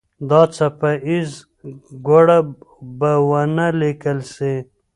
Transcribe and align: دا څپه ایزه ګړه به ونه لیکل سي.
دا 0.29 0.41
څپه 0.55 0.89
ایزه 1.07 1.39
ګړه 2.07 2.39
به 2.99 3.11
ونه 3.27 3.67
لیکل 3.79 4.17
سي. 4.33 4.55